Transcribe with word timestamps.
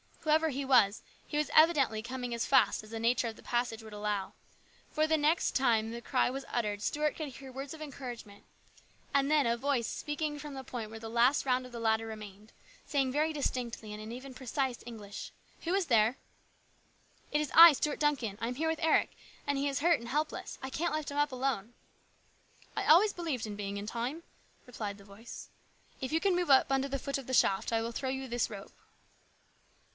Whoever 0.21 0.49
he 0.49 0.65
was, 0.65 1.01
he 1.27 1.37
was 1.37 1.47
70 1.47 1.47
HIS 1.47 1.47
BROTHER'S 1.47 1.47
KEEPER. 1.47 1.63
evidently 1.63 2.01
coming 2.01 2.33
as 2.33 2.45
fast 2.45 2.83
as 2.83 2.89
the 2.91 2.99
nature 2.99 3.27
of 3.27 3.35
the 3.35 3.43
passage 3.43 3.83
would 3.83 3.93
allow; 3.93 4.33
for 4.89 5.05
the 5.05 5.17
next 5.17 5.55
time 5.55 5.91
the 5.91 6.01
cry 6.01 6.29
was 6.29 6.45
uttered 6.49 6.81
Stuart 6.81 7.15
could 7.15 7.29
hear 7.29 7.51
words 7.51 7.73
of 7.73 7.81
encouragement 7.81 8.43
and 9.13 9.29
then 9.29 9.45
a 9.45 9.57
voice 9.57 9.87
speaking 9.87 10.39
from 10.39 10.53
the 10.55 10.63
point 10.63 10.89
where 10.89 10.99
the 10.99 11.09
last 11.09 11.45
round 11.45 11.65
of 11.67 11.71
the 11.71 11.79
ladder 11.79 12.05
remained, 12.07 12.51
saying 12.85 13.11
very 13.11 13.31
distinctly 13.33 13.93
and 13.93 14.01
in 14.01 14.11
even 14.11 14.33
precise 14.33 14.79
English," 14.85 15.31
Who 15.63 15.73
is 15.75 15.85
there?"" 15.87 16.17
It 17.31 17.41
is 17.41 17.51
I, 17.53 17.73
Stuart 17.73 17.99
Duncan. 17.99 18.37
I 18.41 18.47
am 18.47 18.55
here 18.55 18.69
with 18.69 18.79
Eric, 18.79 19.11
and 19.45 19.57
he 19.57 19.67
is 19.67 19.79
hurt 19.81 19.99
and 19.99 20.09
helpless. 20.09 20.57
I 20.63 20.69
can't 20.71 20.93
lift 20.93 21.09
him 21.11 21.17
up 21.17 21.31
alone."" 21.31 21.73
I 22.77 22.85
always 22.85 23.13
believed 23.13 23.45
in 23.45 23.55
being 23.55 23.77
in 23.77 23.85
time," 23.85 24.23
replied 24.65 24.97
the 24.97 25.03
voice." 25.03 25.49
If 26.01 26.11
you 26.11 26.19
can 26.19 26.35
move 26.35 26.49
up 26.49 26.71
under 26.71 26.87
the 26.87 26.99
foot 26.99 27.17
of 27.17 27.27
the 27.27 27.35
shaft, 27.35 27.73
I 27.73 27.81
will 27.81 27.91
throw 27.91 28.09
you 28.09 28.27
this 28.27 28.49
rope." 28.51 28.71